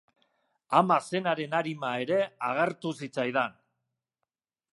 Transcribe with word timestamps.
Ama 0.79 0.95
zenaren 1.09 1.53
arima 1.59 1.93
ere 2.07 2.19
agertu 2.49 2.95
zitzaidan. 3.03 3.59